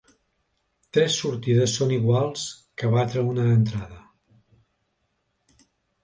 [0.97, 2.45] Tres sortides són iguals
[2.81, 3.99] que batre una entrada.